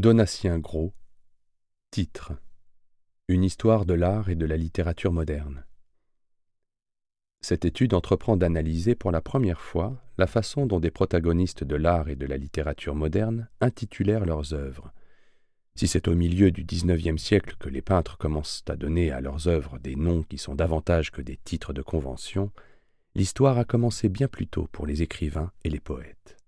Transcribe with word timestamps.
Donatien 0.00 0.58
Gros 0.58 0.94
Titre 1.90 2.32
Une 3.28 3.44
histoire 3.44 3.84
de 3.84 3.92
l'art 3.92 4.30
et 4.30 4.34
de 4.34 4.46
la 4.46 4.56
littérature 4.56 5.12
moderne. 5.12 5.66
Cette 7.42 7.66
étude 7.66 7.92
entreprend 7.92 8.38
d'analyser 8.38 8.94
pour 8.94 9.10
la 9.10 9.20
première 9.20 9.60
fois 9.60 10.02
la 10.16 10.26
façon 10.26 10.64
dont 10.64 10.80
des 10.80 10.90
protagonistes 10.90 11.64
de 11.64 11.76
l'art 11.76 12.08
et 12.08 12.16
de 12.16 12.24
la 12.24 12.38
littérature 12.38 12.94
moderne 12.94 13.50
intitulèrent 13.60 14.24
leurs 14.24 14.54
œuvres. 14.54 14.90
Si 15.74 15.86
c'est 15.86 16.08
au 16.08 16.14
milieu 16.14 16.50
du 16.50 16.64
XIXe 16.64 17.22
siècle 17.22 17.56
que 17.60 17.68
les 17.68 17.82
peintres 17.82 18.16
commencent 18.16 18.64
à 18.70 18.76
donner 18.76 19.10
à 19.10 19.20
leurs 19.20 19.48
œuvres 19.48 19.78
des 19.80 19.96
noms 19.96 20.22
qui 20.22 20.38
sont 20.38 20.54
davantage 20.54 21.10
que 21.10 21.20
des 21.20 21.36
titres 21.36 21.74
de 21.74 21.82
convention, 21.82 22.50
l'histoire 23.14 23.58
a 23.58 23.66
commencé 23.66 24.08
bien 24.08 24.28
plus 24.28 24.46
tôt 24.46 24.66
pour 24.72 24.86
les 24.86 25.02
écrivains 25.02 25.52
et 25.62 25.68
les 25.68 25.78
poètes. 25.78 26.39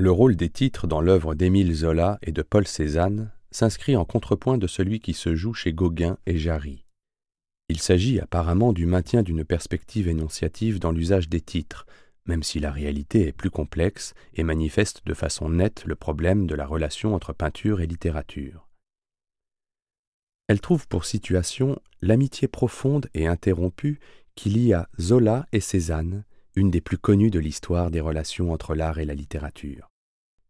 Le 0.00 0.12
rôle 0.12 0.36
des 0.36 0.48
titres 0.48 0.86
dans 0.86 1.00
l'œuvre 1.00 1.34
d'Émile 1.34 1.74
Zola 1.74 2.20
et 2.22 2.30
de 2.30 2.42
Paul 2.42 2.68
Cézanne 2.68 3.32
s'inscrit 3.50 3.96
en 3.96 4.04
contrepoint 4.04 4.56
de 4.56 4.68
celui 4.68 5.00
qui 5.00 5.12
se 5.12 5.34
joue 5.34 5.54
chez 5.54 5.72
Gauguin 5.72 6.18
et 6.24 6.38
Jarry. 6.38 6.84
Il 7.68 7.80
s'agit 7.80 8.20
apparemment 8.20 8.72
du 8.72 8.86
maintien 8.86 9.24
d'une 9.24 9.44
perspective 9.44 10.06
énonciative 10.06 10.78
dans 10.78 10.92
l'usage 10.92 11.28
des 11.28 11.40
titres, 11.40 11.84
même 12.26 12.44
si 12.44 12.60
la 12.60 12.70
réalité 12.70 13.26
est 13.26 13.32
plus 13.32 13.50
complexe 13.50 14.14
et 14.34 14.44
manifeste 14.44 15.02
de 15.04 15.14
façon 15.14 15.48
nette 15.48 15.84
le 15.84 15.96
problème 15.96 16.46
de 16.46 16.54
la 16.54 16.64
relation 16.64 17.12
entre 17.12 17.32
peinture 17.32 17.80
et 17.80 17.88
littérature. 17.88 18.68
Elle 20.46 20.60
trouve 20.60 20.86
pour 20.86 21.06
situation 21.06 21.76
l'amitié 22.02 22.46
profonde 22.46 23.08
et 23.14 23.26
interrompue 23.26 23.98
qui 24.36 24.48
lia 24.48 24.88
Zola 25.00 25.48
et 25.50 25.58
Cézanne, 25.58 26.22
une 26.58 26.70
des 26.72 26.80
plus 26.80 26.98
connues 26.98 27.30
de 27.30 27.38
l'histoire 27.38 27.90
des 27.90 28.00
relations 28.00 28.52
entre 28.52 28.74
l'art 28.74 28.98
et 28.98 29.04
la 29.04 29.14
littérature. 29.14 29.88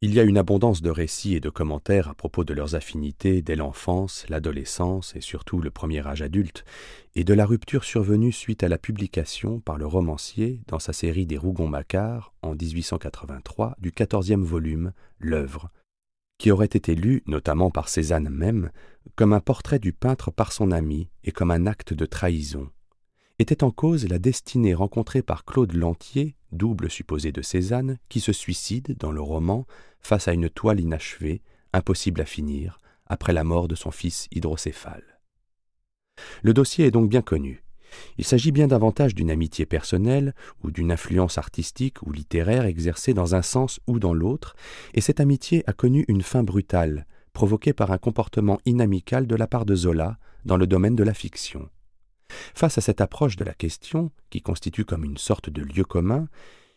Il 0.01 0.15
y 0.15 0.21
a 0.21 0.23
une 0.23 0.39
abondance 0.39 0.81
de 0.81 0.91
récits 0.91 1.35
et 1.35 1.41
de 1.41 1.51
commentaires 1.51 2.09
à 2.09 2.15
propos 2.15 2.45
de 2.45 2.55
leurs 2.55 2.77
affinités 2.77 3.43
dès 3.43 3.57
l'enfance, 3.57 4.25
l'adolescence 4.29 5.15
et 5.17 5.21
surtout 5.21 5.61
le 5.61 5.71
premier 5.71 6.07
âge 6.07 6.23
adulte, 6.23 6.65
et 7.15 7.25
de 7.25 7.35
la 7.35 7.45
rupture 7.45 7.85
survenue 7.85 8.33
suite 8.33 8.63
à 8.63 8.69
la 8.69 8.79
publication 8.79 9.61
par 9.61 9.77
le 9.77 9.87
romancier, 9.87 10.63
dans 10.67 10.79
sa 10.79 10.95
série 10.95 11.27
des 11.27 11.37
Rougon-Macquart, 11.37 12.33
en 12.43 12.55
1883, 12.55 13.77
du 13.79 13.93
quatorzième 13.93 14.45
volume, 14.45 14.93
L'œuvre, 15.19 15.69
qui 16.39 16.53
aurait 16.53 16.67
été 16.67 16.95
lu, 16.95 17.23
notamment 17.27 17.71
par 17.71 17.89
Cézanne 17.89 18.31
même, 18.31 18.71
comme 19.15 19.35
un 19.35 19.41
portrait 19.41 19.81
du 19.81 19.93
peintre 19.93 20.31
par 20.31 20.53
son 20.53 20.71
ami 20.71 21.11
et 21.25 21.33
comme 21.33 21.51
un 21.51 21.67
acte 21.67 21.93
de 21.93 22.07
trahison 22.07 22.71
était 23.39 23.63
en 23.63 23.71
cause 23.71 24.09
la 24.09 24.19
destinée 24.19 24.75
rencontrée 24.75 25.23
par 25.23 25.45
Claude 25.45 25.73
Lantier, 25.73 26.35
double 26.51 26.91
supposé 26.91 27.31
de 27.31 27.43
Cézanne, 27.43 27.99
qui 28.09 28.21
se 28.21 28.33
suicide, 28.33 28.97
dans 28.99 29.13
le 29.13 29.21
roman, 29.21 29.67
face 30.01 30.27
à 30.27 30.33
une 30.33 30.51
toile 30.51 30.81
inachevée, 30.81 31.43
impossible 31.73 32.21
à 32.21 32.25
finir, 32.25 32.81
après 33.07 33.33
la 33.33 33.45
mort 33.45 33.69
de 33.69 33.77
son 33.77 33.91
fils 33.91 34.27
hydrocéphale. 34.33 35.21
Le 36.43 36.53
dossier 36.53 36.87
est 36.87 36.91
donc 36.91 37.09
bien 37.09 37.23
connu. 37.23 37.63
Il 38.19 38.25
s'agit 38.25 38.53
bien 38.53 38.67
davantage 38.67 39.15
d'une 39.15 39.31
amitié 39.31 39.67
personnelle 39.67 40.35
ou 40.63 40.71
d'une 40.71 40.93
influence 40.93 41.39
artistique 41.39 42.03
ou 42.03 42.13
littéraire 42.13 42.65
exercée 42.65 43.15
dans 43.15 43.35
un 43.35 43.43
sens 43.43 43.81
ou 43.87 43.99
dans 43.99 44.15
l'autre, 44.15 44.57
et 44.95 45.01
cette 45.01 45.21
amitié 45.21 45.63
a 45.67 45.73
connu 45.73 46.05
une 46.09 46.23
fin 46.23 46.43
brutale, 46.43 47.07
provoquée 47.33 47.73
par 47.73 47.93
un 47.93 47.99
comportement 47.99 48.59
inamical 48.67 49.27
de 49.27 49.37
la 49.37 49.47
part 49.47 49.65
de 49.65 49.77
Zola 49.77 50.19
dans 50.45 50.57
le 50.57 50.67
domaine 50.67 50.97
de 50.97 51.05
la 51.05 51.15
fiction. 51.15 51.69
Face 52.55 52.79
à 52.79 52.81
cette 52.81 53.01
approche 53.01 53.37
de 53.37 53.45
la 53.45 53.55
question, 53.55 54.11
qui 54.31 54.43
constitue 54.43 54.85
comme 54.85 55.05
une 55.05 55.17
sorte 55.17 55.51
de 55.51 55.63
lieu 55.63 55.85
commun, 55.85 56.29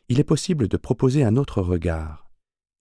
il 0.09 0.19
est 0.19 0.25
possible 0.25 0.67
de 0.67 0.77
proposer 0.77 1.23
un 1.23 1.37
autre 1.37 1.61
regard, 1.61 2.29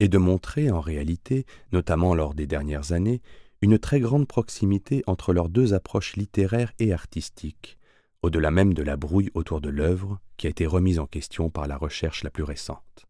et 0.00 0.08
de 0.08 0.18
montrer 0.18 0.70
en 0.70 0.80
réalité, 0.80 1.46
notamment 1.72 2.14
lors 2.14 2.34
des 2.34 2.46
dernières 2.46 2.92
années, 2.92 3.22
une 3.62 3.78
très 3.78 4.00
grande 4.00 4.26
proximité 4.26 5.02
entre 5.06 5.32
leurs 5.32 5.50
deux 5.50 5.74
approches 5.74 6.16
littéraires 6.16 6.72
et 6.78 6.92
artistiques, 6.92 7.78
au-delà 8.22 8.50
même 8.50 8.74
de 8.74 8.82
la 8.82 8.96
brouille 8.96 9.30
autour 9.34 9.60
de 9.60 9.68
l'œuvre 9.68 10.18
qui 10.36 10.46
a 10.46 10.50
été 10.50 10.66
remise 10.66 10.98
en 10.98 11.06
question 11.06 11.50
par 11.50 11.66
la 11.66 11.76
recherche 11.76 12.24
la 12.24 12.30
plus 12.30 12.42
récente. 12.42 13.06